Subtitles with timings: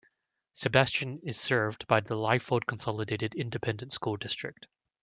[0.53, 4.65] Sebastian is served by the Lyford Consolidated Independent School District.